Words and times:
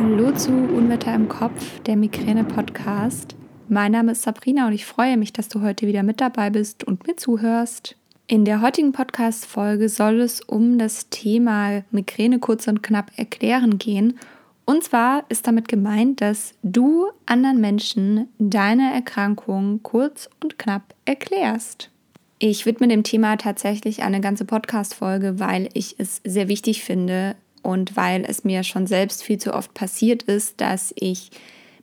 Hallo 0.00 0.30
zu 0.30 0.52
Unwetter 0.52 1.12
im 1.12 1.28
Kopf, 1.28 1.80
der 1.80 1.96
Migräne-Podcast. 1.96 3.34
Mein 3.68 3.90
Name 3.90 4.12
ist 4.12 4.22
Sabrina 4.22 4.68
und 4.68 4.72
ich 4.72 4.86
freue 4.86 5.16
mich, 5.16 5.32
dass 5.32 5.48
du 5.48 5.60
heute 5.60 5.88
wieder 5.88 6.04
mit 6.04 6.20
dabei 6.20 6.50
bist 6.50 6.84
und 6.84 7.04
mir 7.08 7.16
zuhörst. 7.16 7.96
In 8.28 8.44
der 8.44 8.62
heutigen 8.62 8.92
Podcast-Folge 8.92 9.88
soll 9.88 10.20
es 10.20 10.40
um 10.40 10.78
das 10.78 11.08
Thema 11.08 11.82
Migräne 11.90 12.38
kurz 12.38 12.68
und 12.68 12.84
knapp 12.84 13.10
erklären 13.16 13.78
gehen. 13.78 14.20
Und 14.64 14.84
zwar 14.84 15.24
ist 15.30 15.48
damit 15.48 15.66
gemeint, 15.66 16.20
dass 16.20 16.54
du 16.62 17.08
anderen 17.26 17.60
Menschen 17.60 18.28
deine 18.38 18.94
Erkrankung 18.94 19.82
kurz 19.82 20.30
und 20.40 20.60
knapp 20.60 20.94
erklärst. 21.06 21.90
Ich 22.38 22.66
widme 22.66 22.86
dem 22.86 23.02
Thema 23.02 23.36
tatsächlich 23.36 24.04
eine 24.04 24.20
ganze 24.20 24.44
Podcast-Folge, 24.44 25.40
weil 25.40 25.68
ich 25.74 25.96
es 25.98 26.20
sehr 26.24 26.46
wichtig 26.46 26.84
finde, 26.84 27.34
und 27.68 27.98
weil 27.98 28.24
es 28.26 28.44
mir 28.44 28.62
schon 28.62 28.86
selbst 28.86 29.22
viel 29.22 29.36
zu 29.36 29.52
oft 29.52 29.74
passiert 29.74 30.22
ist, 30.22 30.58
dass 30.62 30.94
ich 30.96 31.30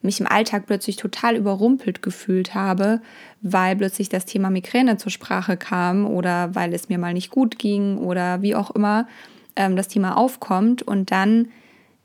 mich 0.02 0.20
im 0.20 0.26
Alltag 0.26 0.66
plötzlich 0.66 0.96
total 0.96 1.36
überrumpelt 1.36 2.02
gefühlt 2.02 2.56
habe, 2.56 3.02
weil 3.42 3.76
plötzlich 3.76 4.10
das 4.10 4.26
Thema 4.26 4.50
Migräne 4.50 4.98
zur 4.98 5.12
Sprache 5.12 5.58
kam 5.58 6.08
oder 6.08 6.56
weil 6.56 6.74
es 6.74 6.90
mir 6.90 6.98
mal 6.98 7.14
nicht 7.14 7.30
gut 7.30 7.60
ging 7.60 8.00
oder 8.00 8.42
wie 8.42 8.56
auch 8.56 8.72
immer 8.72 9.08
ähm, 9.56 9.76
das 9.76 9.88
Thema 9.88 10.18
aufkommt. 10.18 10.82
Und 10.82 11.12
dann 11.12 11.50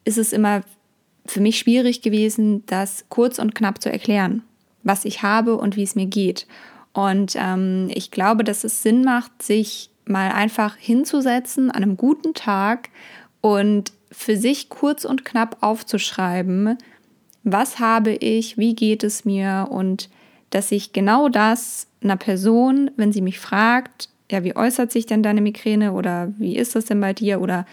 ist 0.04 0.18
es 0.18 0.34
immer 0.34 0.60
für 1.24 1.40
mich 1.40 1.58
schwierig 1.58 2.02
gewesen, 2.02 2.66
das 2.66 3.06
kurz 3.08 3.38
und 3.38 3.54
knapp 3.54 3.80
zu 3.80 3.90
erklären, 3.90 4.42
was 4.82 5.06
ich 5.06 5.22
habe 5.22 5.56
und 5.56 5.76
wie 5.76 5.84
es 5.84 5.94
mir 5.94 6.06
geht. 6.06 6.46
Und 6.92 7.32
ähm, 7.34 7.90
ich 7.94 8.10
glaube, 8.10 8.44
dass 8.44 8.62
es 8.62 8.82
Sinn 8.82 9.04
macht, 9.04 9.42
sich 9.42 9.88
mal 10.04 10.32
einfach 10.32 10.76
hinzusetzen 10.76 11.70
an 11.70 11.82
einem 11.82 11.96
guten 11.96 12.34
Tag 12.34 12.90
und 13.40 13.92
für 14.12 14.36
sich 14.36 14.68
kurz 14.68 15.04
und 15.04 15.24
knapp 15.24 15.58
aufzuschreiben, 15.60 16.76
was 17.42 17.78
habe 17.78 18.12
ich, 18.12 18.58
wie 18.58 18.74
geht 18.74 19.04
es 19.04 19.24
mir 19.24 19.68
und 19.70 20.10
dass 20.50 20.72
ich 20.72 20.92
genau 20.92 21.28
das 21.28 21.86
einer 22.02 22.16
Person, 22.16 22.90
wenn 22.96 23.12
sie 23.12 23.22
mich 23.22 23.38
fragt, 23.38 24.08
ja, 24.30 24.44
wie 24.44 24.56
äußert 24.56 24.92
sich 24.92 25.06
denn 25.06 25.22
deine 25.22 25.40
Migräne 25.40 25.92
oder 25.92 26.32
wie 26.38 26.56
ist 26.56 26.74
das 26.74 26.84
denn 26.84 27.00
bei 27.00 27.12
dir? 27.12 27.40
Oder 27.40 27.66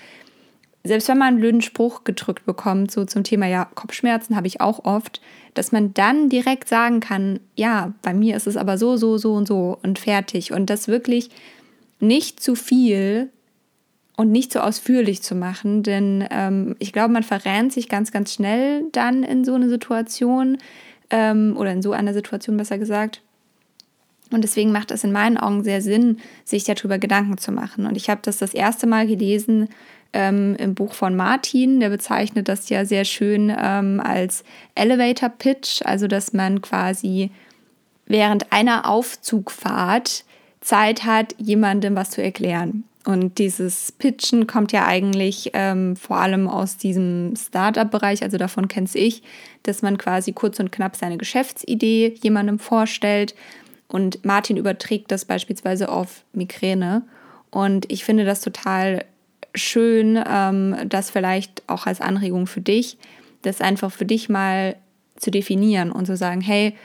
selbst 0.83 1.07
wenn 1.07 1.17
man 1.17 1.29
einen 1.29 1.39
blöden 1.39 1.61
Spruch 1.61 2.03
gedrückt 2.03 2.45
bekommt, 2.45 2.91
so 2.91 3.05
zum 3.05 3.23
Thema, 3.23 3.45
ja, 3.47 3.65
Kopfschmerzen 3.65 4.35
habe 4.35 4.47
ich 4.47 4.61
auch 4.61 4.85
oft, 4.85 5.21
dass 5.53 5.71
man 5.71 5.93
dann 5.93 6.29
direkt 6.29 6.67
sagen 6.69 6.99
kann, 6.99 7.39
ja, 7.55 7.93
bei 8.01 8.13
mir 8.13 8.35
ist 8.35 8.47
es 8.47 8.57
aber 8.57 8.77
so, 8.77 8.97
so, 8.97 9.17
so 9.17 9.33
und 9.33 9.47
so 9.47 9.77
und 9.83 9.99
fertig. 9.99 10.51
Und 10.51 10.69
das 10.69 10.87
wirklich 10.87 11.29
nicht 11.99 12.41
zu 12.41 12.55
viel 12.55 13.29
und 14.17 14.31
nicht 14.31 14.51
so 14.51 14.59
ausführlich 14.59 15.21
zu 15.21 15.35
machen, 15.35 15.83
denn 15.83 16.27
ähm, 16.31 16.75
ich 16.79 16.91
glaube, 16.91 17.13
man 17.13 17.23
verrennt 17.23 17.71
sich 17.71 17.87
ganz, 17.87 18.11
ganz 18.11 18.33
schnell 18.33 18.83
dann 18.91 19.23
in 19.23 19.45
so 19.45 19.53
eine 19.53 19.69
Situation 19.69 20.57
ähm, 21.11 21.55
oder 21.55 21.71
in 21.71 21.83
so 21.83 21.91
einer 21.93 22.13
Situation 22.13 22.57
besser 22.57 22.79
gesagt. 22.79 23.21
Und 24.31 24.43
deswegen 24.43 24.71
macht 24.71 24.91
es 24.91 25.03
in 25.03 25.11
meinen 25.11 25.37
Augen 25.37 25.63
sehr 25.63 25.81
Sinn, 25.81 26.17
sich 26.43 26.63
darüber 26.63 26.97
Gedanken 26.97 27.37
zu 27.37 27.51
machen. 27.51 27.85
Und 27.85 27.95
ich 27.95 28.09
habe 28.09 28.19
das 28.23 28.37
das 28.37 28.53
erste 28.53 28.87
Mal 28.87 29.07
gelesen 29.07 29.69
ähm, 30.13 30.55
im 30.57 30.73
Buch 30.73 30.93
von 30.93 31.15
Martin. 31.15 31.79
Der 31.79 31.89
bezeichnet 31.89 32.49
das 32.49 32.69
ja 32.69 32.85
sehr 32.85 33.05
schön 33.05 33.55
ähm, 33.55 34.01
als 34.03 34.43
Elevator 34.73 35.29
Pitch, 35.29 35.81
also 35.83 36.07
dass 36.07 36.33
man 36.33 36.61
quasi 36.61 37.29
während 38.07 38.51
einer 38.51 38.89
Aufzugfahrt 38.89 40.25
Zeit 40.59 41.05
hat, 41.05 41.35
jemandem 41.37 41.95
was 41.95 42.09
zu 42.09 42.21
erklären. 42.23 42.83
Und 43.07 43.37
dieses 43.37 43.93
Pitchen 43.93 44.47
kommt 44.47 44.73
ja 44.73 44.85
eigentlich 44.85 45.51
ähm, 45.53 45.95
vor 45.95 46.17
allem 46.17 46.49
aus 46.49 46.75
diesem 46.75 47.35
Startup-Bereich, 47.37 48.21
also 48.21 48.37
davon 48.37 48.67
kenn's 48.67 48.95
ich, 48.95 49.23
dass 49.63 49.81
man 49.81 49.97
quasi 49.97 50.33
kurz 50.33 50.59
und 50.59 50.73
knapp 50.73 50.97
seine 50.97 51.15
Geschäftsidee 51.15 52.15
jemandem 52.21 52.59
vorstellt. 52.59 53.33
Und 53.87 54.25
Martin 54.25 54.57
überträgt 54.57 55.09
das 55.09 55.23
beispielsweise 55.23 55.87
auf 55.87 56.25
Migräne. 56.33 57.03
Und 57.49 57.89
ich 57.89 58.03
finde 58.03 58.25
das 58.25 58.41
total 58.41 59.05
schön, 59.55 60.21
ähm, 60.29 60.75
das 60.89 61.09
vielleicht 61.09 61.63
auch 61.67 61.85
als 61.85 62.01
Anregung 62.01 62.45
für 62.45 62.59
dich, 62.59 62.97
das 63.41 63.61
einfach 63.61 63.89
für 63.89 64.05
dich 64.05 64.27
mal 64.27 64.75
zu 65.15 65.31
definieren 65.31 65.93
und 65.93 66.07
zu 66.07 66.17
sagen, 66.17 66.41
hey, 66.41 66.75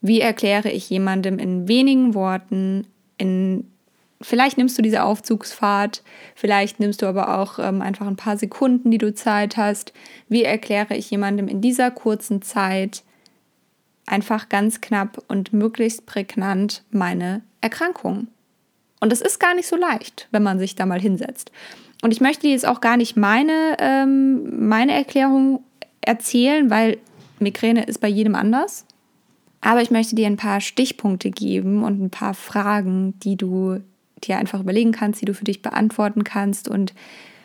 wie 0.00 0.20
erkläre 0.20 0.72
ich 0.72 0.90
jemandem 0.90 1.38
in 1.38 1.68
wenigen 1.68 2.14
Worten, 2.14 2.88
in 3.18 3.70
vielleicht 4.20 4.58
nimmst 4.58 4.76
du 4.76 4.82
diese 4.82 5.02
Aufzugsfahrt, 5.02 6.02
vielleicht 6.34 6.80
nimmst 6.80 7.02
du 7.02 7.06
aber 7.06 7.38
auch 7.38 7.58
ähm, 7.58 7.82
einfach 7.82 8.06
ein 8.06 8.16
paar 8.16 8.36
Sekunden, 8.36 8.90
die 8.90 8.98
du 8.98 9.14
Zeit 9.14 9.56
hast. 9.56 9.92
Wie 10.28 10.44
erkläre 10.44 10.96
ich 10.96 11.10
jemandem 11.10 11.48
in 11.48 11.60
dieser 11.60 11.90
kurzen 11.90 12.42
Zeit 12.42 13.02
einfach 14.06 14.48
ganz 14.48 14.80
knapp 14.80 15.22
und 15.28 15.52
möglichst 15.52 16.06
prägnant 16.06 16.84
meine 16.90 17.42
Erkrankung? 17.60 18.28
Und 19.00 19.10
das 19.10 19.22
ist 19.22 19.40
gar 19.40 19.54
nicht 19.54 19.66
so 19.66 19.76
leicht, 19.76 20.28
wenn 20.30 20.42
man 20.42 20.58
sich 20.58 20.74
da 20.74 20.84
mal 20.84 21.00
hinsetzt. 21.00 21.50
Und 22.02 22.12
ich 22.12 22.20
möchte 22.20 22.42
dir 22.42 22.52
jetzt 22.52 22.66
auch 22.66 22.80
gar 22.80 22.96
nicht 22.96 23.16
meine, 23.16 23.76
ähm, 23.78 24.68
meine 24.68 24.92
Erklärung 24.92 25.64
erzählen, 26.02 26.70
weil 26.70 26.98
Migräne 27.38 27.84
ist 27.84 28.00
bei 28.00 28.08
jedem 28.08 28.34
anders. 28.34 28.86
Aber 29.62 29.82
ich 29.82 29.90
möchte 29.90 30.14
dir 30.14 30.26
ein 30.26 30.36
paar 30.36 30.60
Stichpunkte 30.60 31.30
geben 31.30 31.84
und 31.84 32.00
ein 32.00 32.10
paar 32.10 32.34
Fragen, 32.34 33.18
die 33.20 33.36
du 33.36 33.80
dir 34.24 34.38
einfach 34.38 34.60
überlegen 34.60 34.92
kannst, 34.92 35.20
die 35.20 35.26
du 35.26 35.34
für 35.34 35.44
dich 35.44 35.62
beantworten 35.62 36.24
kannst 36.24 36.68
und 36.68 36.94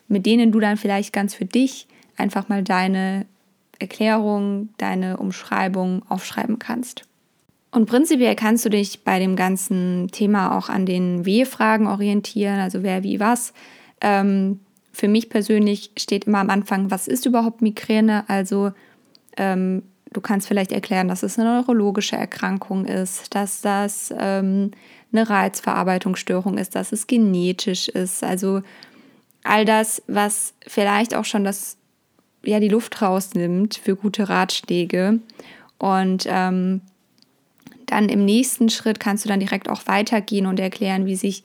mit 0.08 0.26
denen 0.26 0.52
du 0.52 0.60
dann 0.60 0.78
vielleicht 0.78 1.14
ganz 1.14 1.34
für 1.34 1.46
dich 1.46 1.88
einfach 2.18 2.50
mal 2.50 2.64
deine 2.64 3.26
Erklärung, 3.80 4.70
deine 4.78 5.18
Umschreibung 5.18 6.04
aufschreiben 6.10 6.60
kannst. 6.60 7.04
Und 7.72 7.88
prinzipiell 7.88 8.36
kannst 8.36 8.64
du 8.64 8.70
dich 8.70 9.04
bei 9.04 9.20
dem 9.20 9.36
ganzen 9.36 10.08
Thema 10.12 10.58
auch 10.58 10.70
an 10.70 10.86
den 10.86 11.26
W-Fragen 11.26 11.88
orientieren, 11.88 12.60
also 12.60 12.84
wer, 12.84 13.04
wie, 13.04 13.20
was. 13.20 13.54
Ähm, 14.00 14.62
für 14.94 15.10
mich 15.10 15.30
persönlich 15.30 15.92
steht 15.98 16.24
immer 16.24 16.40
am 16.40 16.50
Anfang, 16.50 16.90
was 16.90 17.10
ist 17.10 17.26
überhaupt 17.26 17.62
Migräne? 17.62 18.24
Also 18.30 18.72
ähm, 19.36 19.84
du 20.16 20.22
kannst 20.22 20.48
vielleicht 20.48 20.72
erklären, 20.72 21.08
dass 21.08 21.24
es 21.24 21.38
eine 21.38 21.50
neurologische 21.50 22.16
Erkrankung 22.16 22.86
ist, 22.86 23.36
dass 23.36 23.62
das 23.62 24.14
ähm, 24.18 24.72
eine 25.12 25.30
Reizverarbeitungsstörung 25.30 26.58
ist, 26.58 26.76
dass 26.76 26.92
es 26.92 27.08
genetisch 27.08 27.90
ist. 27.90 28.24
Also 28.24 28.62
all 29.44 29.66
das, 29.66 30.02
was 30.08 30.54
vielleicht 30.66 31.16
auch 31.16 31.26
schon 31.26 31.44
das, 31.44 31.78
ja, 32.44 32.60
die 32.60 32.70
Luft 32.70 33.02
rausnimmt 33.02 33.76
für 33.76 33.96
gute 33.96 34.30
Ratschläge. 34.30 35.20
Und 35.78 36.26
ähm, 36.28 36.82
dann 37.86 38.10
im 38.10 38.24
nächsten 38.24 38.70
Schritt 38.70 39.00
kannst 39.00 39.26
du 39.26 39.30
dann 39.30 39.42
direkt 39.42 39.70
auch 39.70 39.86
weitergehen 39.88 40.46
und 40.46 40.60
erklären, 40.60 41.06
wie 41.06 41.16
sich 41.16 41.44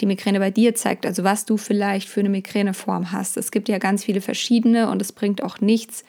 die 0.00 0.06
Migräne 0.06 0.38
bei 0.38 0.50
dir 0.50 0.74
zeigt, 0.74 1.06
also 1.06 1.22
was 1.22 1.46
du 1.46 1.56
vielleicht 1.56 2.08
für 2.08 2.20
eine 2.20 2.28
Migräneform 2.28 3.12
hast. 3.12 3.36
Es 3.36 3.50
gibt 3.50 3.68
ja 3.68 3.78
ganz 3.78 4.04
viele 4.04 4.20
verschiedene 4.20 4.90
und 4.90 5.00
es 5.02 5.12
bringt 5.12 5.42
auch 5.42 5.60
nichts, 5.60 6.04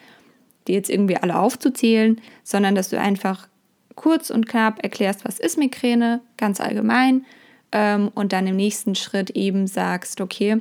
die 0.66 0.72
jetzt 0.72 0.90
irgendwie 0.90 1.16
alle 1.16 1.38
aufzuzählen, 1.38 2.20
sondern 2.42 2.74
dass 2.74 2.90
du 2.90 2.98
einfach 2.98 3.48
kurz 3.94 4.30
und 4.30 4.46
knapp 4.46 4.82
erklärst, 4.82 5.24
was 5.24 5.38
ist 5.38 5.58
Migräne, 5.58 6.20
ganz 6.36 6.60
allgemein, 6.60 7.24
ähm, 7.72 8.10
und 8.14 8.32
dann 8.32 8.46
im 8.46 8.56
nächsten 8.56 8.94
Schritt 8.94 9.30
eben 9.30 9.66
sagst, 9.66 10.20
okay, 10.20 10.58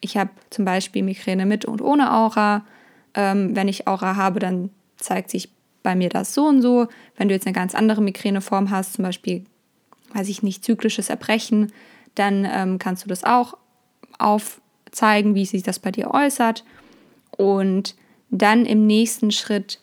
ich 0.00 0.16
habe 0.16 0.30
zum 0.50 0.64
Beispiel 0.64 1.02
Migräne 1.02 1.46
mit 1.46 1.64
und 1.64 1.82
ohne 1.82 2.12
Aura. 2.12 2.64
Ähm, 3.14 3.56
wenn 3.56 3.68
ich 3.68 3.88
Aura 3.88 4.16
habe, 4.16 4.40
dann 4.40 4.70
zeigt 4.96 5.30
sich 5.30 5.50
bei 5.82 5.94
mir 5.94 6.08
das 6.08 6.34
so 6.34 6.46
und 6.46 6.62
so. 6.62 6.88
Wenn 7.16 7.28
du 7.28 7.34
jetzt 7.34 7.46
eine 7.46 7.54
ganz 7.54 7.74
andere 7.74 8.02
Migräneform 8.02 8.70
hast, 8.70 8.94
zum 8.94 9.04
Beispiel, 9.04 9.44
weiß 10.12 10.28
ich 10.28 10.42
nicht, 10.42 10.64
zyklisches 10.64 11.10
Erbrechen, 11.10 11.72
dann 12.14 12.46
ähm, 12.50 12.78
kannst 12.78 13.04
du 13.04 13.08
das 13.08 13.24
auch 13.24 13.56
aufzeigen, 14.18 15.34
wie 15.34 15.46
sich 15.46 15.62
das 15.62 15.78
bei 15.78 15.90
dir 15.90 16.10
äußert. 16.10 16.64
Und 17.36 17.94
dann 18.30 18.66
im 18.66 18.86
nächsten 18.86 19.30
Schritt 19.30 19.80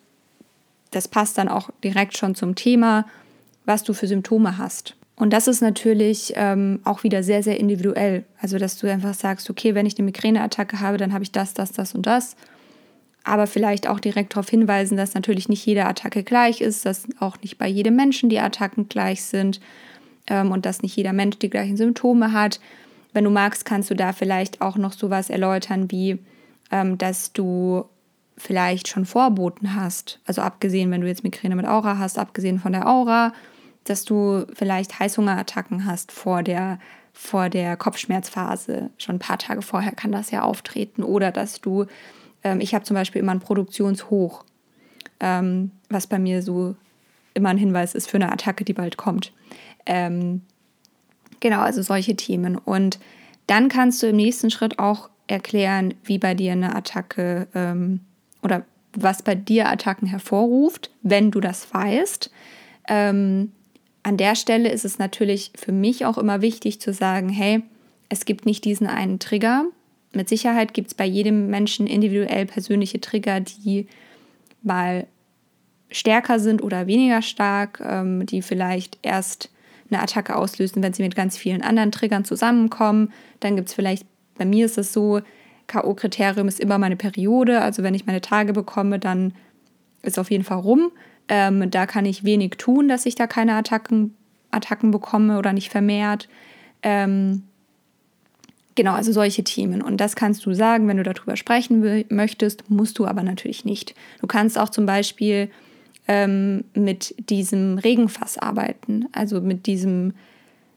das 0.93 1.07
passt 1.07 1.37
dann 1.37 1.47
auch 1.47 1.69
direkt 1.83 2.17
schon 2.17 2.35
zum 2.35 2.55
Thema, 2.55 3.05
was 3.65 3.83
du 3.83 3.93
für 3.93 4.07
Symptome 4.07 4.57
hast. 4.57 4.95
Und 5.15 5.31
das 5.31 5.47
ist 5.47 5.61
natürlich 5.61 6.33
ähm, 6.35 6.79
auch 6.83 7.03
wieder 7.03 7.23
sehr, 7.23 7.43
sehr 7.43 7.59
individuell. 7.59 8.25
Also, 8.41 8.57
dass 8.57 8.77
du 8.77 8.89
einfach 8.89 9.13
sagst, 9.13 9.49
okay, 9.49 9.75
wenn 9.75 9.85
ich 9.85 9.97
eine 9.97 10.05
Migräneattacke 10.05 10.79
habe, 10.79 10.97
dann 10.97 11.13
habe 11.13 11.23
ich 11.23 11.31
das, 11.31 11.53
das, 11.53 11.71
das 11.71 11.93
und 11.93 12.05
das. 12.05 12.35
Aber 13.23 13.47
vielleicht 13.47 13.87
auch 13.87 13.99
direkt 13.99 14.33
darauf 14.33 14.49
hinweisen, 14.49 14.97
dass 14.97 15.13
natürlich 15.13 15.47
nicht 15.47 15.65
jede 15.65 15.85
Attacke 15.85 16.23
gleich 16.23 16.61
ist, 16.61 16.85
dass 16.85 17.07
auch 17.19 17.37
nicht 17.41 17.57
bei 17.57 17.67
jedem 17.67 17.95
Menschen 17.95 18.29
die 18.29 18.39
Attacken 18.39 18.89
gleich 18.89 19.23
sind 19.23 19.61
ähm, 20.27 20.51
und 20.51 20.65
dass 20.65 20.81
nicht 20.81 20.95
jeder 20.95 21.13
Mensch 21.13 21.37
die 21.39 21.49
gleichen 21.49 21.77
Symptome 21.77 22.33
hat. 22.33 22.59
Wenn 23.13 23.23
du 23.23 23.29
magst, 23.29 23.63
kannst 23.63 23.91
du 23.91 23.95
da 23.95 24.11
vielleicht 24.11 24.61
auch 24.61 24.75
noch 24.75 24.91
sowas 24.91 25.29
erläutern, 25.29 25.89
wie 25.89 26.19
ähm, 26.71 26.97
dass 26.97 27.31
du 27.31 27.85
vielleicht 28.38 28.88
schon 28.88 29.06
Vorboten 29.06 29.75
hast, 29.75 30.19
also 30.25 30.41
abgesehen, 30.41 30.91
wenn 30.91 31.01
du 31.01 31.07
jetzt 31.07 31.24
Migräne 31.24 31.56
mit 31.56 31.68
Aura 31.68 31.97
hast, 31.97 32.18
abgesehen 32.18 32.59
von 32.59 32.74
der 32.74 32.88
Aura, 32.88 33.33
dass 33.83 34.06
du 34.06 34.45
vielleicht 34.53 35.00
Heißhungerattacken 35.00 35.85
hast 35.85 36.12
vor 36.12 36.41
der, 36.41 36.80
vor 37.12 37.50
der 37.50 37.77
Kopfschmerzphase. 37.77 38.89
Schon 38.97 39.15
ein 39.15 39.19
paar 39.19 39.38
Tage 39.38 39.62
vorher 39.62 39.91
kann 39.91 40.12
das 40.12 40.31
ja 40.31 40.41
auftreten. 40.41 41.03
Oder 41.03 41.31
dass 41.31 41.62
du 41.62 41.85
ähm, 42.44 42.59
ich 42.59 42.75
habe 42.75 42.85
zum 42.85 42.95
Beispiel 42.95 43.21
immer 43.21 43.31
ein 43.31 43.39
Produktionshoch, 43.39 44.44
ähm, 45.19 45.71
was 45.89 46.07
bei 46.07 46.19
mir 46.19 46.41
so 46.41 46.75
immer 47.33 47.50
ein 47.50 47.57
Hinweis 47.57 47.95
ist 47.95 48.09
für 48.09 48.18
eine 48.18 48.31
Attacke, 48.31 48.63
die 48.63 48.74
bald 48.74 48.97
kommt. 48.97 49.33
Ähm, 49.86 50.41
genau, 51.39 51.62
also 51.62 51.81
solche 51.81 52.15
Themen. 52.15 52.57
Und 52.57 53.00
dann 53.47 53.69
kannst 53.69 54.03
du 54.03 54.07
im 54.07 54.15
nächsten 54.15 54.51
Schritt 54.51 54.79
auch 54.79 55.09
erklären, 55.27 55.94
wie 56.03 56.19
bei 56.19 56.36
dir 56.36 56.51
eine 56.51 56.75
Attacke 56.75 57.47
ähm, 57.56 58.01
oder 58.43 58.65
was 58.95 59.23
bei 59.23 59.35
dir 59.35 59.69
Attacken 59.69 60.07
hervorruft, 60.07 60.91
wenn 61.01 61.31
du 61.31 61.39
das 61.39 61.73
weißt. 61.73 62.31
Ähm, 62.87 63.51
an 64.03 64.17
der 64.17 64.35
Stelle 64.35 64.69
ist 64.69 64.85
es 64.85 64.99
natürlich 64.99 65.51
für 65.55 65.71
mich 65.71 66.05
auch 66.05 66.17
immer 66.17 66.41
wichtig 66.41 66.79
zu 66.79 66.93
sagen, 66.93 67.29
hey, 67.29 67.63
es 68.09 68.25
gibt 68.25 68.45
nicht 68.45 68.65
diesen 68.65 68.87
einen 68.87 69.19
Trigger. 69.19 69.65
Mit 70.13 70.29
Sicherheit 70.29 70.73
gibt 70.73 70.89
es 70.89 70.93
bei 70.93 71.05
jedem 71.05 71.47
Menschen 71.47 71.87
individuell 71.87 72.45
persönliche 72.45 73.01
Trigger, 73.01 73.39
die 73.39 73.87
mal 74.61 75.07
stärker 75.89 76.39
sind 76.39 76.61
oder 76.61 76.87
weniger 76.87 77.21
stark, 77.21 77.81
ähm, 77.83 78.25
die 78.25 78.41
vielleicht 78.41 78.99
erst 79.01 79.49
eine 79.89 80.01
Attacke 80.01 80.35
auslösen, 80.35 80.83
wenn 80.83 80.93
sie 80.93 81.03
mit 81.03 81.15
ganz 81.15 81.37
vielen 81.37 81.61
anderen 81.61 81.91
Triggern 81.91 82.25
zusammenkommen. 82.25 83.11
Dann 83.39 83.55
gibt 83.55 83.69
es 83.69 83.73
vielleicht, 83.73 84.05
bei 84.35 84.45
mir 84.45 84.65
ist 84.65 84.77
es 84.77 84.91
so, 84.91 85.21
K.O.-Kriterium 85.68 86.48
ist 86.48 86.60
immer 86.60 86.77
meine 86.77 86.95
Periode. 86.95 87.62
Also 87.62 87.83
wenn 87.83 87.94
ich 87.94 88.06
meine 88.06 88.21
Tage 88.21 88.54
bekomme, 88.54 89.00
dann 89.00 89.33
ist 90.01 90.19
auf 90.19 90.31
jeden 90.31 90.44
Fall 90.44 90.60
rum. 90.60 90.92
Ähm, 91.30 91.71
da 91.71 91.86
kann 91.86 92.06
ich 92.06 92.24
wenig 92.24 92.51
tun, 92.57 92.88
dass 92.88 93.06
ich 93.06 93.15
da 93.15 93.27
keine 93.27 93.54
Attacken, 93.56 94.15
Attacken 94.51 94.92
bekomme 94.92 95.38
oder 95.39 95.54
nicht 95.54 95.69
vermehrt. 95.69 96.27
Ähm, 96.81 97.44
genau, 98.75 98.94
also 98.94 99.12
solche 99.12 99.44
Themen. 99.44 99.81
Und 99.81 99.98
das 99.98 100.15
kannst 100.15 100.45
du 100.45 100.54
sagen, 100.54 100.88
wenn 100.88 100.98
du 100.98 101.04
darüber 101.04 101.38
sprechen 101.38 102.06
möchtest, 102.10 102.69
musst 102.69 103.00
du 103.00 103.06
aber 103.06 103.24
natürlich 103.24 103.65
nicht. 103.65 103.95
Du 104.19 104.27
kannst 104.27 104.57
auch 104.57 104.69
zum 104.69 104.86
Beispiel 104.86 105.50
ähm, 106.07 106.65
mit 106.74 107.15
diesem 107.30 107.77
Regenfass 107.77 108.38
arbeiten, 108.38 109.07
also 109.13 109.39
mit 109.39 109.65
diesem, 109.65 110.13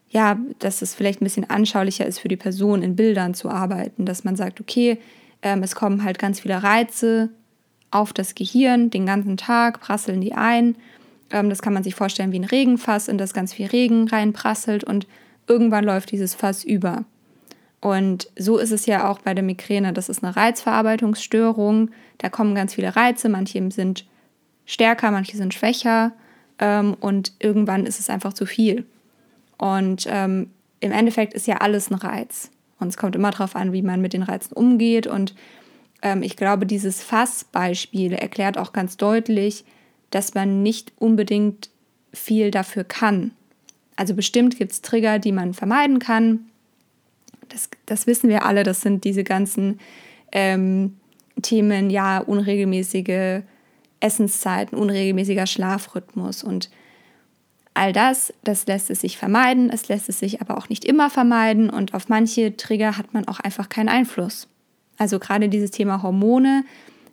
ja, 0.08 0.38
dass 0.58 0.82
es 0.82 0.94
vielleicht 0.94 1.20
ein 1.20 1.24
bisschen 1.24 1.48
anschaulicher 1.50 2.06
ist 2.06 2.18
für 2.18 2.28
die 2.28 2.36
Person, 2.36 2.82
in 2.82 2.96
Bildern 2.96 3.34
zu 3.34 3.50
arbeiten, 3.50 4.06
dass 4.06 4.24
man 4.24 4.36
sagt, 4.36 4.60
okay, 4.60 4.98
ähm, 5.42 5.62
es 5.62 5.74
kommen 5.74 6.04
halt 6.04 6.18
ganz 6.18 6.40
viele 6.40 6.62
Reize 6.62 7.30
auf 7.90 8.12
das 8.12 8.34
Gehirn 8.34 8.90
den 8.90 9.06
ganzen 9.06 9.36
Tag, 9.36 9.80
prasseln 9.80 10.20
die 10.20 10.34
ein. 10.34 10.76
Ähm, 11.30 11.50
das 11.50 11.62
kann 11.62 11.72
man 11.72 11.82
sich 11.82 11.94
vorstellen 11.94 12.32
wie 12.32 12.38
ein 12.38 12.44
Regenfass, 12.44 13.08
in 13.08 13.18
das 13.18 13.34
ganz 13.34 13.52
viel 13.52 13.66
Regen 13.66 14.08
reinprasselt 14.08 14.84
und 14.84 15.06
irgendwann 15.46 15.84
läuft 15.84 16.12
dieses 16.12 16.34
Fass 16.34 16.64
über. 16.64 17.04
Und 17.80 18.28
so 18.38 18.58
ist 18.58 18.72
es 18.72 18.86
ja 18.86 19.10
auch 19.10 19.20
bei 19.20 19.34
der 19.34 19.44
Migräne. 19.44 19.92
Das 19.92 20.08
ist 20.08 20.24
eine 20.24 20.34
Reizverarbeitungsstörung. 20.34 21.90
Da 22.18 22.28
kommen 22.28 22.54
ganz 22.54 22.74
viele 22.74 22.96
Reize, 22.96 23.28
manche 23.28 23.70
sind 23.70 24.06
stärker, 24.64 25.10
manche 25.10 25.36
sind 25.36 25.54
schwächer 25.54 26.12
ähm, 26.58 26.96
und 26.98 27.32
irgendwann 27.38 27.86
ist 27.86 28.00
es 28.00 28.10
einfach 28.10 28.32
zu 28.32 28.46
viel. 28.46 28.86
Und 29.58 30.06
ähm, 30.08 30.50
im 30.80 30.92
Endeffekt 30.92 31.34
ist 31.34 31.46
ja 31.46 31.58
alles 31.58 31.90
ein 31.90 31.94
Reiz. 31.94 32.50
Und 32.78 32.88
es 32.88 32.96
kommt 32.96 33.16
immer 33.16 33.30
darauf 33.30 33.56
an, 33.56 33.72
wie 33.72 33.82
man 33.82 34.00
mit 34.00 34.12
den 34.12 34.22
Reizen 34.22 34.52
umgeht 34.52 35.06
und 35.06 35.34
ähm, 36.02 36.22
ich 36.22 36.36
glaube, 36.36 36.66
dieses 36.66 37.02
Fassbeispiel 37.02 38.12
erklärt 38.12 38.58
auch 38.58 38.72
ganz 38.72 38.96
deutlich, 38.96 39.64
dass 40.10 40.34
man 40.34 40.62
nicht 40.62 40.92
unbedingt 40.98 41.70
viel 42.12 42.50
dafür 42.50 42.84
kann. 42.84 43.32
Also 43.96 44.14
bestimmt 44.14 44.56
gibt 44.56 44.72
es 44.72 44.82
Trigger, 44.82 45.18
die 45.18 45.32
man 45.32 45.54
vermeiden 45.54 45.98
kann. 45.98 46.46
Das, 47.48 47.68
das 47.86 48.06
wissen 48.06 48.28
wir 48.28 48.44
alle, 48.44 48.62
das 48.62 48.80
sind 48.80 49.04
diese 49.04 49.24
ganzen 49.24 49.80
ähm, 50.32 50.96
Themen, 51.42 51.90
ja, 51.90 52.18
unregelmäßige 52.18 53.42
Essenszeiten, 54.00 54.78
unregelmäßiger 54.78 55.46
Schlafrhythmus 55.46 56.42
und 56.42 56.70
all 57.76 57.92
das, 57.92 58.32
das 58.42 58.66
lässt 58.66 58.90
es 58.90 59.00
sich 59.00 59.18
vermeiden, 59.18 59.70
es 59.70 59.88
lässt 59.88 60.08
es 60.08 60.18
sich 60.18 60.40
aber 60.40 60.56
auch 60.56 60.68
nicht 60.68 60.84
immer 60.84 61.10
vermeiden 61.10 61.70
und 61.70 61.94
auf 61.94 62.08
manche 62.08 62.56
Trigger 62.56 62.96
hat 62.96 63.12
man 63.12 63.28
auch 63.28 63.38
einfach 63.38 63.68
keinen 63.68 63.88
Einfluss. 63.88 64.48
Also 64.98 65.18
gerade 65.18 65.48
dieses 65.48 65.70
Thema 65.70 66.02
Hormone. 66.02 66.64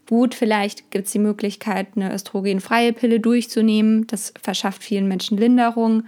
Gut, 0.08 0.36
vielleicht 0.36 0.90
gibt 0.92 1.08
es 1.08 1.12
die 1.12 1.20
Möglichkeit, 1.20 1.88
eine 1.96 2.14
östrogenfreie 2.14 2.94
Pille 2.94 3.20
durchzunehmen. 3.20 4.08
Das 4.08 4.34
verschafft 4.42 4.84
vielen 4.84 5.08
Menschen 5.08 5.38
Linderung, 5.38 6.04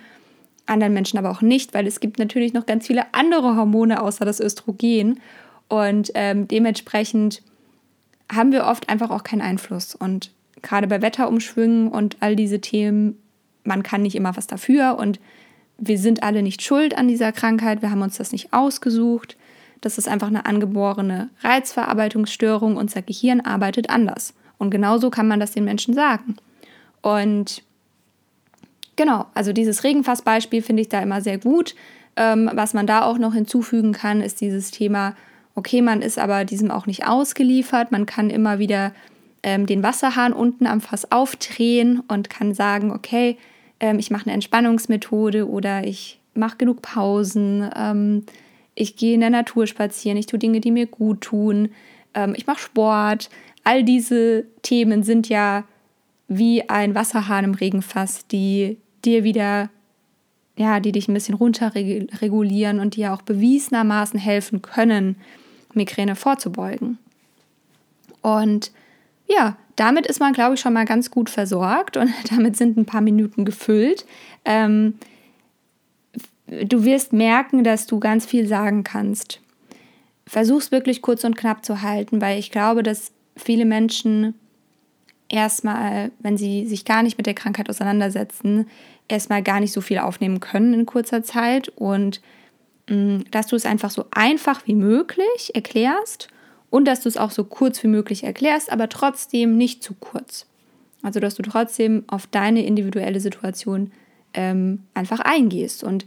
anderen 0.66 0.94
Menschen 0.94 1.20
aber 1.20 1.32
auch 1.32 1.42
nicht, 1.42 1.74
weil 1.74 1.86
es 1.86 2.00
gibt 2.00 2.18
natürlich 2.20 2.54
noch 2.54 2.66
ganz 2.66 2.88
viele 2.88 3.14
andere 3.14 3.56
Hormone 3.56 4.02
außer 4.02 4.26
das 4.26 4.40
Östrogen. 4.40 5.20
Und 5.68 6.12
ähm, 6.14 6.48
dementsprechend 6.48 7.42
haben 8.32 8.52
wir 8.52 8.66
oft 8.66 8.90
einfach 8.90 9.12
auch 9.12 9.24
keinen 9.24 9.42
Einfluss. 9.42 9.96
Und 9.96 10.32
gerade 10.62 10.88
bei 10.88 11.02
Wetterumschwüngen 11.02 11.88
und 11.90 12.18
all 12.20 12.36
diese 12.36 12.62
Themen, 12.62 13.18
man 13.66 13.84
kann 13.84 14.02
nicht 14.02 14.16
immer 14.16 14.36
was 14.38 14.48
dafür 14.48 14.98
und 14.98 15.20
wir 15.78 15.98
sind 15.98 16.24
alle 16.24 16.42
nicht 16.42 16.62
schuld 16.62 16.98
an 16.98 17.08
dieser 17.08 17.32
Krankheit, 17.32 17.82
wir 17.82 17.92
haben 17.92 18.02
uns 18.02 18.18
das 18.18 18.32
nicht 18.32 18.54
ausgesucht. 18.54 19.36
Das 19.82 19.98
ist 19.98 20.08
einfach 20.08 20.28
eine 20.28 20.46
angeborene 20.46 21.30
Reizverarbeitungsstörung. 21.42 22.78
Unser 22.78 23.02
Gehirn 23.02 23.42
arbeitet 23.42 23.90
anders. 23.90 24.34
Und 24.58 24.72
genauso 24.72 25.10
kann 25.10 25.28
man 25.28 25.40
das 25.40 25.52
den 25.52 25.66
Menschen 25.66 25.94
sagen. 25.94 26.38
Und 27.02 27.62
genau, 28.96 29.26
also 29.34 29.54
dieses 29.54 29.84
Regenfassbeispiel 29.84 30.62
finde 30.62 30.82
ich 30.82 30.90
da 30.90 31.02
immer 31.02 31.22
sehr 31.22 31.38
gut. 31.38 31.76
Ähm, 32.16 32.50
was 32.54 32.74
man 32.74 32.88
da 32.88 33.04
auch 33.04 33.18
noch 33.18 33.34
hinzufügen 33.34 33.92
kann, 33.92 34.22
ist 34.22 34.40
dieses 34.42 34.72
Thema, 34.72 35.16
okay, 35.56 35.82
man 35.82 36.02
ist 36.02 36.18
aber 36.18 36.46
diesem 36.46 36.72
auch 36.72 36.88
nicht 36.88 37.06
ausgeliefert. 37.06 37.92
Man 37.92 38.06
kann 38.06 38.30
immer 38.30 38.60
wieder 38.60 38.94
ähm, 39.46 39.68
den 39.68 39.84
Wasserhahn 39.84 40.34
unten 40.34 40.66
am 40.66 40.82
Fass 40.82 41.12
aufdrehen 41.12 42.02
und 42.08 42.32
kann 42.32 42.56
sagen, 42.56 42.92
okay, 42.92 43.38
ähm, 43.80 44.00
ich 44.00 44.10
mache 44.10 44.26
eine 44.26 44.34
Entspannungsmethode 44.34 45.48
oder 45.48 45.86
ich 45.86 46.20
mache 46.34 46.58
genug 46.58 46.82
Pausen. 46.82 47.70
Ähm, 47.76 48.24
ich 48.74 48.96
gehe 48.96 49.14
in 49.14 49.20
der 49.20 49.30
Natur 49.30 49.68
spazieren, 49.68 50.18
ich 50.18 50.26
tue 50.26 50.40
Dinge, 50.40 50.62
die 50.62 50.72
mir 50.72 50.88
gut 50.88 51.22
tun, 51.22 51.70
ähm, 52.16 52.34
ich 52.36 52.48
mache 52.48 52.60
Sport. 52.60 53.30
All 53.64 53.84
diese 53.84 54.46
Themen 54.64 55.04
sind 55.04 55.30
ja 55.30 55.64
wie 56.28 56.68
ein 56.68 56.96
Wasserhahn 56.96 57.46
im 57.46 57.54
Regenfass, 57.54 58.26
die 58.26 58.78
dir 59.06 59.24
wieder, 59.24 59.70
ja, 60.58 60.80
die 60.80 60.92
dich 60.92 61.08
ein 61.08 61.14
bisschen 61.14 61.36
runterregulieren 61.36 62.80
und 62.80 62.96
dir 62.96 63.14
auch 63.14 63.22
bewiesenermaßen 63.22 64.20
helfen 64.20 64.64
können, 64.64 65.18
Migräne 65.76 66.16
vorzubeugen. 66.16 66.98
Und 68.24 68.72
ja, 69.28 69.58
damit 69.76 70.08
ist 70.08 70.20
man, 70.20 70.34
glaube 70.34 70.56
ich, 70.56 70.62
schon 70.62 70.74
mal 70.74 70.86
ganz 70.86 71.12
gut 71.12 71.30
versorgt 71.30 71.98
und 71.98 72.12
damit 72.30 72.58
sind 72.58 72.78
ein 72.78 72.86
paar 72.86 73.02
Minuten 73.02 73.46
gefüllt. 73.46 74.06
Ähm, 74.46 74.96
du 76.48 76.84
wirst 76.84 77.14
merken, 77.14 77.64
dass 77.64 77.88
du 77.88 78.00
ganz 78.00 78.26
viel 78.26 78.48
sagen 78.48 78.84
kannst. 78.84 79.42
Versuch's 80.28 80.72
wirklich 80.72 81.02
kurz 81.02 81.24
und 81.24 81.38
knapp 81.38 81.66
zu 81.66 81.82
halten, 81.82 82.22
weil 82.22 82.40
ich 82.40 82.52
glaube, 82.52 82.84
dass 82.84 83.12
viele 83.36 83.66
Menschen 83.66 84.34
erstmal, 85.30 86.12
wenn 86.20 86.38
sie 86.38 86.66
sich 86.66 86.86
gar 86.86 87.04
nicht 87.04 87.18
mit 87.18 87.28
der 87.28 87.34
Krankheit 87.34 87.70
auseinandersetzen, 87.70 88.68
erstmal 89.08 89.44
gar 89.44 89.60
nicht 89.60 89.72
so 89.72 89.82
viel 89.82 90.00
aufnehmen 90.00 90.40
können 90.40 90.74
in 90.74 90.86
kurzer 90.86 91.24
Zeit 91.24 91.70
und 91.70 92.22
mh, 92.90 92.96
mm, 92.96 93.24
dass 93.32 93.48
du 93.48 93.56
es 93.56 93.66
einfach 93.66 93.92
so 93.92 94.06
einfach 94.12 94.66
wie 94.66 94.76
möglich 94.76 95.52
erklärst 95.54 96.30
und 96.70 96.86
dass 96.86 97.02
du 97.02 97.10
es 97.10 97.18
auch 97.18 97.32
so 97.32 97.44
kurz 97.44 97.82
wie 97.84 97.88
möglich 97.88 98.24
erklärst, 98.24 98.72
aber 98.72 98.90
trotzdem 98.90 99.58
nicht 99.58 99.84
zu 99.84 99.94
kurz. 99.94 100.48
Also 101.02 101.20
dass 101.20 101.36
du 101.36 101.44
trotzdem 101.44 102.04
auf 102.08 102.28
deine 102.28 102.66
individuelle 102.66 103.20
Situation 103.20 103.92
ähm, 104.34 104.84
einfach 104.94 105.20
eingehst 105.20 105.84
und 105.84 106.06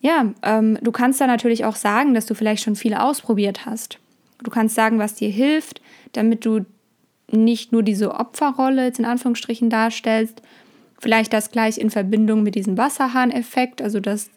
ja, 0.00 0.32
ähm, 0.42 0.78
du 0.80 0.92
kannst 0.92 1.20
da 1.20 1.26
natürlich 1.26 1.64
auch 1.64 1.76
sagen, 1.76 2.14
dass 2.14 2.26
du 2.26 2.34
vielleicht 2.34 2.62
schon 2.62 2.74
viel 2.74 2.94
ausprobiert 2.94 3.66
hast. 3.66 3.98
Du 4.42 4.50
kannst 4.50 4.74
sagen, 4.74 4.98
was 4.98 5.14
dir 5.14 5.28
hilft, 5.28 5.82
damit 6.12 6.46
du 6.46 6.64
nicht 7.30 7.72
nur 7.72 7.82
diese 7.82 8.14
Opferrolle 8.14 8.84
jetzt 8.84 8.98
in 8.98 9.04
Anführungsstrichen 9.04 9.68
darstellst, 9.70 10.42
vielleicht 10.98 11.32
das 11.32 11.50
gleich 11.50 11.78
in 11.78 11.90
Verbindung 11.90 12.42
mit 12.42 12.54
diesem 12.54 12.78
Wasserhahn-Effekt, 12.78 13.82
also 13.82 14.00
dass 14.00 14.30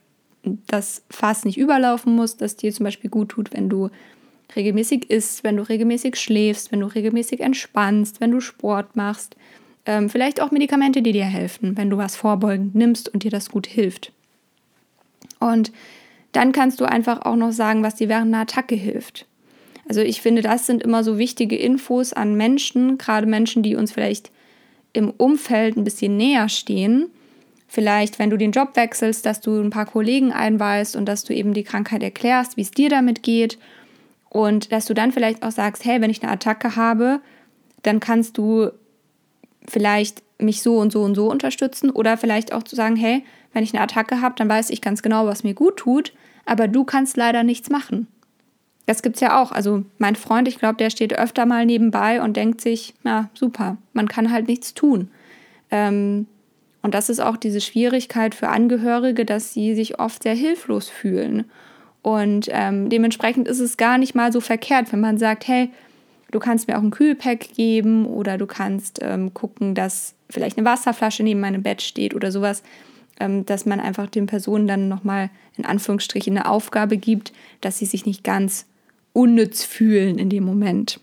das 0.67 1.03
Fass 1.09 1.45
nicht 1.45 1.57
überlaufen 1.57 2.13
muss, 2.13 2.37
dass 2.37 2.57
dir 2.57 2.73
zum 2.73 2.83
Beispiel 2.83 3.09
gut 3.09 3.29
tut, 3.29 3.53
wenn 3.53 3.69
du 3.69 3.89
regelmäßig 4.55 5.09
isst, 5.09 5.43
wenn 5.43 5.57
du 5.57 5.63
regelmäßig 5.63 6.15
schläfst, 6.15 6.71
wenn 6.71 6.79
du 6.79 6.87
regelmäßig 6.87 7.39
entspannst, 7.41 8.21
wenn 8.21 8.31
du 8.31 8.39
Sport 8.39 8.95
machst. 8.95 9.35
Ähm, 9.85 10.09
vielleicht 10.09 10.41
auch 10.41 10.51
Medikamente, 10.51 11.01
die 11.01 11.11
dir 11.11 11.25
helfen, 11.25 11.77
wenn 11.77 11.89
du 11.89 11.97
was 11.97 12.15
vorbeugend 12.15 12.75
nimmst 12.75 13.13
und 13.13 13.23
dir 13.23 13.31
das 13.31 13.49
gut 13.49 13.67
hilft. 13.67 14.11
Und 15.39 15.71
dann 16.31 16.51
kannst 16.51 16.79
du 16.79 16.85
einfach 16.85 17.21
auch 17.23 17.35
noch 17.35 17.51
sagen, 17.51 17.83
was 17.83 17.95
dir 17.95 18.09
während 18.09 18.33
einer 18.33 18.43
Attacke 18.43 18.75
hilft. 18.75 19.25
Also 19.87 20.01
ich 20.01 20.21
finde, 20.21 20.41
das 20.41 20.65
sind 20.65 20.81
immer 20.81 21.03
so 21.03 21.17
wichtige 21.17 21.57
Infos 21.57 22.13
an 22.13 22.35
Menschen, 22.35 22.97
gerade 22.97 23.27
Menschen, 23.27 23.63
die 23.63 23.75
uns 23.75 23.91
vielleicht 23.91 24.31
im 24.93 25.09
Umfeld 25.09 25.75
ein 25.75 25.83
bisschen 25.83 26.15
näher 26.15 26.47
stehen. 26.47 27.07
Vielleicht, 27.67 28.19
wenn 28.19 28.29
du 28.29 28.37
den 28.37 28.51
Job 28.51 28.75
wechselst, 28.75 29.25
dass 29.25 29.41
du 29.41 29.59
ein 29.59 29.71
paar 29.71 29.85
Kollegen 29.85 30.31
einweist 30.31 30.95
und 30.95 31.05
dass 31.05 31.23
du 31.23 31.33
eben 31.33 31.53
die 31.53 31.63
Krankheit 31.63 32.03
erklärst, 32.03 32.55
wie 32.55 32.61
es 32.61 32.71
dir 32.71 32.89
damit 32.89 33.23
geht. 33.23 33.57
Und 34.33 34.71
dass 34.71 34.85
du 34.85 34.95
dann 34.95 35.11
vielleicht 35.11 35.43
auch 35.43 35.51
sagst, 35.51 35.85
hey, 35.85 36.01
wenn 36.01 36.09
ich 36.09 36.23
eine 36.23 36.31
Attacke 36.31 36.75
habe, 36.75 37.21
dann 37.83 37.99
kannst 37.99 38.37
du 38.37 38.71
vielleicht 39.69 40.23
mich 40.39 40.63
so 40.63 40.79
und 40.79 40.91
so 40.91 41.03
und 41.03 41.13
so 41.13 41.29
unterstützen 41.29 41.91
oder 41.91 42.17
vielleicht 42.17 42.51
auch 42.51 42.63
zu 42.63 42.75
sagen, 42.75 42.95
hey, 42.95 43.23
wenn 43.53 43.63
ich 43.63 43.73
eine 43.73 43.83
Attacke 43.83 44.21
habe, 44.21 44.33
dann 44.35 44.49
weiß 44.49 44.71
ich 44.71 44.81
ganz 44.81 45.03
genau, 45.03 45.27
was 45.27 45.43
mir 45.43 45.53
gut 45.53 45.77
tut, 45.77 46.13
aber 46.45 46.67
du 46.67 46.83
kannst 46.83 47.15
leider 47.15 47.43
nichts 47.43 47.69
machen. 47.69 48.07
Das 48.87 49.03
gibt 49.03 49.17
es 49.17 49.21
ja 49.21 49.39
auch. 49.39 49.51
Also 49.51 49.85
mein 49.99 50.15
Freund, 50.15 50.47
ich 50.47 50.57
glaube, 50.57 50.77
der 50.77 50.89
steht 50.89 51.13
öfter 51.13 51.45
mal 51.45 51.67
nebenbei 51.67 52.19
und 52.19 52.35
denkt 52.35 52.59
sich, 52.59 52.95
ja, 53.03 53.29
super, 53.35 53.77
man 53.93 54.07
kann 54.07 54.31
halt 54.31 54.47
nichts 54.47 54.73
tun. 54.73 55.11
Ähm, 55.69 56.25
und 56.81 56.95
das 56.95 57.09
ist 57.09 57.19
auch 57.19 57.37
diese 57.37 57.61
Schwierigkeit 57.61 58.33
für 58.33 58.49
Angehörige, 58.49 59.25
dass 59.25 59.53
sie 59.53 59.75
sich 59.75 59.99
oft 59.99 60.23
sehr 60.23 60.33
hilflos 60.33 60.89
fühlen. 60.89 61.45
Und 62.03 62.49
ähm, 62.51 62.89
dementsprechend 62.89 63.47
ist 63.47 63.61
es 63.61 63.77
gar 63.77 63.97
nicht 63.97 64.13
mal 64.13 64.31
so 64.31 64.41
verkehrt, 64.41 64.91
wenn 64.91 64.99
man 64.99 65.17
sagt, 65.17 65.47
hey, 65.47 65.71
du 66.31 66.39
kannst 66.39 66.67
mir 66.67 66.77
auch 66.77 66.83
ein 66.83 66.91
Kühlpack 66.91 67.53
geben 67.55 68.05
oder 68.05 68.37
du 68.37 68.45
kannst 68.45 68.99
ähm, 69.01 69.33
gucken, 69.33 69.73
dass 69.73 70.13
vielleicht 70.29 70.57
eine 70.57 70.65
Wasserflasche 70.65 71.23
neben 71.23 71.39
meinem 71.39 71.63
Bett 71.63 71.81
steht 71.81 72.13
oder 72.13 72.31
sowas, 72.31 72.61
ähm, 73.19 73.45
dass 73.45 73.65
man 73.65 73.79
einfach 73.79 74.07
den 74.07 74.25
Personen 74.25 74.67
dann 74.67 74.89
nochmal 74.89 75.29
in 75.55 75.65
Anführungsstrichen 75.65 76.37
eine 76.37 76.49
Aufgabe 76.49 76.97
gibt, 76.97 77.31
dass 77.61 77.77
sie 77.77 77.85
sich 77.85 78.05
nicht 78.05 78.23
ganz 78.23 78.65
unnütz 79.13 79.63
fühlen 79.63 80.17
in 80.17 80.29
dem 80.29 80.43
Moment. 80.43 80.99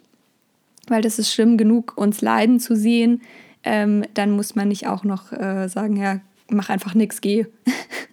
Weil 0.88 1.00
das 1.00 1.18
ist 1.18 1.32
schlimm 1.32 1.56
genug, 1.56 1.94
uns 1.96 2.20
leiden 2.20 2.60
zu 2.60 2.76
sehen. 2.76 3.22
Ähm, 3.62 4.04
dann 4.14 4.32
muss 4.32 4.54
man 4.54 4.68
nicht 4.68 4.86
auch 4.86 5.04
noch 5.04 5.32
äh, 5.32 5.68
sagen, 5.68 5.96
ja, 5.96 6.20
mach 6.50 6.68
einfach 6.68 6.94
nichts, 6.94 7.22
geh. 7.22 7.46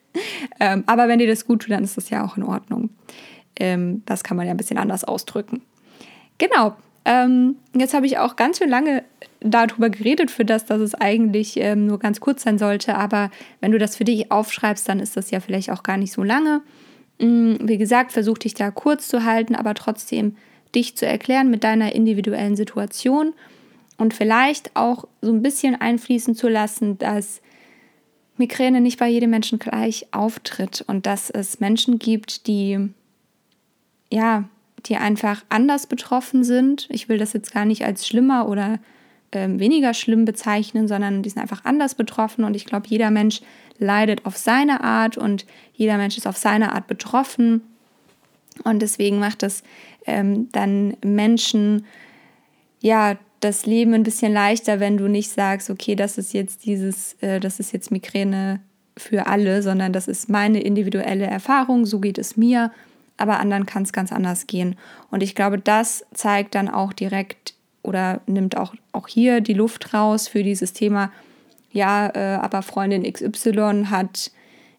ähm, 0.59 0.83
aber 0.85 1.07
wenn 1.07 1.19
dir 1.19 1.27
das 1.27 1.45
gut 1.45 1.61
tut, 1.61 1.71
dann 1.71 1.83
ist 1.83 1.97
das 1.97 2.09
ja 2.09 2.25
auch 2.25 2.37
in 2.37 2.43
Ordnung. 2.43 2.89
Ähm, 3.59 4.03
das 4.05 4.23
kann 4.23 4.37
man 4.37 4.45
ja 4.45 4.51
ein 4.51 4.57
bisschen 4.57 4.77
anders 4.77 5.03
ausdrücken. 5.03 5.61
Genau. 6.37 6.75
Ähm, 7.05 7.55
jetzt 7.73 7.93
habe 7.93 8.05
ich 8.05 8.17
auch 8.17 8.35
ganz 8.35 8.57
schön 8.57 8.69
lange 8.69 9.03
darüber 9.39 9.89
geredet, 9.89 10.29
für 10.29 10.43
das, 10.43 10.65
dass 10.65 10.81
es 10.81 10.93
eigentlich 10.93 11.57
ähm, 11.57 11.85
nur 11.85 11.99
ganz 11.99 12.19
kurz 12.19 12.43
sein 12.43 12.57
sollte. 12.57 12.95
Aber 12.95 13.31
wenn 13.61 13.71
du 13.71 13.77
das 13.77 13.95
für 13.95 14.03
dich 14.03 14.31
aufschreibst, 14.31 14.89
dann 14.89 14.99
ist 14.99 15.15
das 15.15 15.31
ja 15.31 15.39
vielleicht 15.39 15.71
auch 15.71 15.83
gar 15.83 15.97
nicht 15.97 16.11
so 16.11 16.23
lange. 16.23 16.61
Mm, 17.19 17.55
wie 17.61 17.77
gesagt, 17.77 18.11
versuch 18.11 18.37
dich 18.37 18.55
da 18.55 18.71
kurz 18.71 19.07
zu 19.07 19.23
halten, 19.23 19.55
aber 19.55 19.73
trotzdem 19.73 20.35
dich 20.75 20.97
zu 20.97 21.05
erklären 21.05 21.49
mit 21.49 21.63
deiner 21.63 21.95
individuellen 21.95 22.55
Situation 22.55 23.33
und 23.97 24.13
vielleicht 24.13 24.75
auch 24.75 25.05
so 25.21 25.31
ein 25.31 25.41
bisschen 25.41 25.79
einfließen 25.79 26.35
zu 26.35 26.49
lassen, 26.49 26.97
dass 26.97 27.41
Migräne 28.37 28.81
nicht 28.81 28.99
bei 28.99 29.07
jedem 29.07 29.29
Menschen 29.29 29.59
gleich 29.59 30.07
auftritt 30.11 30.83
und 30.87 31.05
dass 31.05 31.29
es 31.29 31.59
Menschen 31.59 31.99
gibt, 31.99 32.47
die 32.47 32.89
ja, 34.11 34.45
die 34.85 34.95
einfach 34.95 35.43
anders 35.49 35.87
betroffen 35.87 36.43
sind. 36.43 36.87
Ich 36.89 37.09
will 37.09 37.17
das 37.17 37.33
jetzt 37.33 37.53
gar 37.53 37.65
nicht 37.65 37.83
als 37.83 38.07
schlimmer 38.07 38.47
oder 38.47 38.79
äh, 39.31 39.47
weniger 39.49 39.93
schlimm 39.93 40.25
bezeichnen, 40.25 40.87
sondern 40.87 41.23
die 41.23 41.29
sind 41.29 41.41
einfach 41.41 41.65
anders 41.65 41.95
betroffen 41.95 42.45
und 42.45 42.55
ich 42.55 42.65
glaube, 42.65 42.87
jeder 42.87 43.11
Mensch 43.11 43.41
leidet 43.79 44.25
auf 44.25 44.37
seine 44.37 44.83
Art 44.83 45.17
und 45.17 45.45
jeder 45.73 45.97
Mensch 45.97 46.17
ist 46.17 46.27
auf 46.27 46.37
seine 46.37 46.73
Art 46.73 46.87
betroffen. 46.87 47.61
Und 48.63 48.81
deswegen 48.81 49.19
macht 49.19 49.43
es 49.43 49.61
ähm, 50.07 50.49
dann 50.51 50.97
Menschen, 51.03 51.85
ja, 52.81 53.17
das 53.39 53.65
Leben 53.65 53.93
ein 53.93 54.03
bisschen 54.03 54.33
leichter, 54.33 54.79
wenn 54.79 54.97
du 54.97 55.07
nicht 55.07 55.29
sagst, 55.29 55.69
okay, 55.69 55.95
das 55.95 56.17
ist 56.17 56.33
jetzt 56.33 56.65
dieses, 56.65 57.13
äh, 57.21 57.39
das 57.39 57.59
ist 57.59 57.71
jetzt 57.71 57.91
Migräne 57.91 58.61
für 58.97 59.27
alle, 59.27 59.61
sondern 59.61 59.93
das 59.93 60.07
ist 60.07 60.29
meine 60.29 60.61
individuelle 60.61 61.25
Erfahrung, 61.25 61.85
so 61.85 61.99
geht 61.99 62.17
es 62.17 62.35
mir, 62.35 62.71
aber 63.17 63.39
anderen 63.39 63.65
kann 63.65 63.83
es 63.83 63.93
ganz 63.93 64.11
anders 64.11 64.47
gehen. 64.47 64.75
Und 65.11 65.21
ich 65.21 65.35
glaube, 65.35 65.59
das 65.59 66.05
zeigt 66.13 66.55
dann 66.55 66.67
auch 66.67 66.93
direkt 66.93 67.53
oder 67.83 68.21
nimmt 68.25 68.57
auch, 68.57 68.73
auch 68.91 69.07
hier 69.07 69.41
die 69.41 69.53
Luft 69.53 69.93
raus 69.93 70.27
für 70.27 70.43
dieses 70.43 70.73
Thema, 70.73 71.11
ja, 71.71 72.09
äh, 72.15 72.39
aber 72.41 72.61
Freundin 72.63 73.03
XY 73.03 73.85
hat 73.89 74.31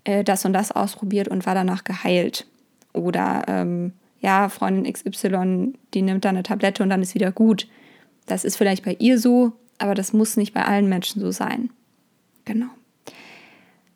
äh, 0.04 0.24
das 0.24 0.44
und 0.44 0.52
das 0.52 0.72
ausprobiert 0.72 1.28
und 1.28 1.46
war 1.46 1.54
danach 1.54 1.84
geheilt. 1.84 2.46
Oder 2.92 3.44
ähm, 3.46 3.92
ja, 4.20 4.48
Freundin 4.48 4.92
XY, 4.92 5.74
die 5.94 6.02
nimmt 6.02 6.24
dann 6.24 6.36
eine 6.36 6.42
Tablette 6.42 6.82
und 6.82 6.90
dann 6.90 7.02
ist 7.02 7.14
wieder 7.14 7.30
gut. 7.30 7.68
Das 8.28 8.44
ist 8.44 8.56
vielleicht 8.56 8.84
bei 8.84 8.96
ihr 8.98 9.18
so, 9.18 9.52
aber 9.78 9.94
das 9.94 10.12
muss 10.12 10.36
nicht 10.36 10.54
bei 10.54 10.64
allen 10.64 10.88
Menschen 10.88 11.20
so 11.20 11.30
sein. 11.30 11.70
Genau. 12.44 12.68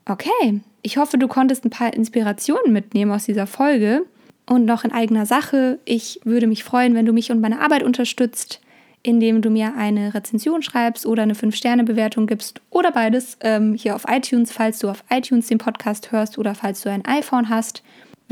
Okay, 0.05 0.61
ich 0.83 0.97
hoffe, 0.97 1.17
du 1.17 1.29
konntest 1.29 1.65
ein 1.65 1.71
paar 1.71 1.95
Inspirationen 1.95 2.73
mitnehmen 2.73 3.13
aus 3.13 3.25
dieser 3.25 3.47
Folge. 3.47 4.05
Und 4.45 4.65
noch 4.65 4.85
in 4.85 4.91
eigener 4.91 5.25
Sache, 5.25 5.79
ich 5.85 6.21
würde 6.25 6.49
mich 6.49 6.65
freuen, 6.65 6.95
wenn 6.95 7.07
du 7.07 7.13
mich 7.13 7.31
und 7.31 7.41
meine 7.41 7.61
Arbeit 7.61 7.85
unterstützt 7.85 8.61
indem 9.03 9.43
du 9.43 9.51
mir 9.51 9.75
eine 9.77 10.15
Rezension 10.15 10.63
schreibst 10.63 11.07
oder 11.07 11.23
eine 11.23 11.35
5-Sterne-Bewertung 11.35 12.27
gibst 12.27 12.61
oder 12.71 12.93
beides 12.93 13.37
ähm, 13.41 13.75
hier 13.75 13.97
auf 13.97 14.05
iTunes, 14.09 14.53
falls 14.53 14.79
du 14.79 14.89
auf 14.89 15.03
iTunes 15.11 15.49
den 15.49 15.59
Podcast 15.59 16.13
hörst 16.13 16.39
oder 16.39 16.55
falls 16.55 16.83
du 16.83 16.91
ein 16.91 17.05
iPhone 17.05 17.49
hast. 17.49 17.83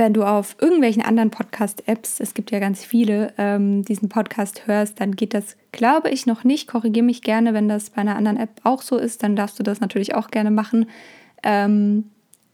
Wenn 0.01 0.15
du 0.15 0.25
auf 0.25 0.57
irgendwelchen 0.59 1.03
anderen 1.03 1.29
Podcast-Apps, 1.29 2.21
es 2.21 2.33
gibt 2.33 2.51
ja 2.53 2.59
ganz 2.59 2.83
viele, 2.83 3.35
ähm, 3.37 3.85
diesen 3.85 4.09
Podcast 4.09 4.67
hörst, 4.67 4.99
dann 4.99 5.15
geht 5.15 5.35
das, 5.35 5.59
glaube 5.73 6.09
ich, 6.09 6.25
noch 6.25 6.43
nicht. 6.43 6.67
Korrigiere 6.69 7.05
mich 7.05 7.21
gerne, 7.21 7.53
wenn 7.53 7.69
das 7.69 7.91
bei 7.91 7.99
einer 8.01 8.17
anderen 8.17 8.39
App 8.39 8.49
auch 8.65 8.81
so 8.81 8.97
ist, 8.97 9.23
dann 9.23 9.37
darfst 9.37 9.59
du 9.59 9.63
das 9.63 9.81
natürlich 9.81 10.15
auch 10.15 10.31
gerne 10.31 10.51
machen. 10.51 10.87
Ähm, 11.43 12.05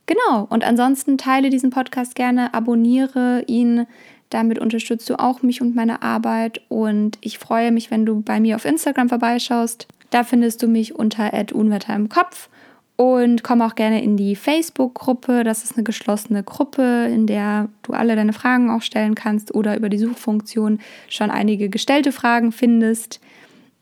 genau, 0.07 0.49
und 0.51 0.65
ansonsten 0.65 1.19
teile 1.19 1.49
diesen 1.49 1.71
Podcast 1.71 2.17
gerne, 2.17 2.53
abonniere 2.53 3.45
ihn, 3.47 3.87
damit 4.29 4.59
unterstützt 4.59 5.09
du 5.09 5.17
auch 5.17 5.43
mich 5.43 5.63
und 5.63 5.77
meine 5.77 6.03
Arbeit 6.03 6.63
und 6.69 7.17
ich 7.21 7.39
freue 7.39 7.71
mich, 7.71 7.93
wenn 7.93 8.05
du 8.05 8.23
bei 8.23 8.41
mir 8.41 8.57
auf 8.57 8.65
Instagram 8.65 9.09
vorbeischaust. 9.09 9.87
Da 10.11 10.25
findest 10.25 10.65
du 10.65 10.67
mich 10.67 10.97
unter 10.97 11.31
Unwetter 11.55 11.95
im 11.95 12.09
Kopf 12.09 12.49
und 12.97 13.43
komm 13.43 13.61
auch 13.61 13.75
gerne 13.75 14.03
in 14.03 14.17
die 14.17 14.37
Facebook-Gruppe. 14.37 15.45
Das 15.45 15.65
ist 15.65 15.75
eine 15.75 15.85
geschlossene 15.85 16.43
Gruppe, 16.43 17.09
in 17.13 17.27
der 17.27 17.69
du 17.83 17.93
alle 17.93 18.17
deine 18.17 18.33
Fragen 18.33 18.71
auch 18.71 18.83
stellen 18.83 19.15
kannst 19.15 19.55
oder 19.55 19.77
über 19.77 19.89
die 19.89 19.99
Suchfunktion 19.99 20.81
schon 21.09 21.31
einige 21.31 21.69
gestellte 21.69 22.11
Fragen 22.13 22.53
findest. 22.53 23.21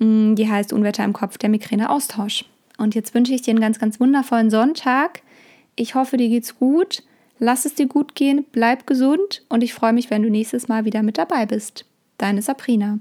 Mm, 0.01 0.35
die 0.35 0.51
heißt 0.51 0.73
Unwetter 0.73 1.05
im 1.05 1.13
Kopf, 1.13 1.39
der 1.39 1.49
Migräne-Austausch. 1.49 2.45
Und 2.77 2.97
jetzt 2.97 3.15
wünsche 3.15 3.33
ich 3.33 3.43
dir 3.43 3.53
einen 3.53 3.61
ganz, 3.61 3.79
ganz 3.79 4.01
wundervollen 4.01 4.51
Sonntag. 4.51 5.23
Ich 5.77 5.95
hoffe, 5.95 6.17
dir 6.17 6.29
geht's 6.29 6.59
gut. 6.59 7.05
Lass 7.39 7.65
es 7.65 7.75
dir 7.75 7.87
gut 7.87 8.15
gehen, 8.15 8.45
bleib 8.53 8.87
gesund 8.87 9.43
und 9.49 9.63
ich 9.63 9.75
freue 9.75 9.93
mich, 9.93 10.09
wenn 10.11 10.23
du 10.23 10.31
nächstes 10.31 10.69
Mal 10.69 10.85
wieder 10.85 11.03
mit 11.03 11.19
dabei 11.19 11.47
bist. 11.47 11.85
Deine 12.17 12.43
Sabrina. 12.43 13.01